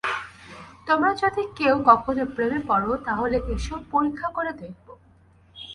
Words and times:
তোমরা 0.87 1.11
যদি 1.13 1.41
কেউ 1.55 1.75
কখনো 1.85 2.23
প্রেমে 2.35 2.59
পড়, 2.67 2.85
তাহলে 3.05 3.37
এস, 3.47 3.65
পরীক্ষা 3.91 4.27
করে 4.29 4.51
দেখব। 4.53 4.85